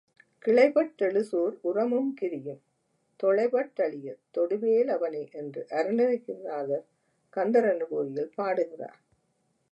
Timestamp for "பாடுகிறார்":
8.35-8.99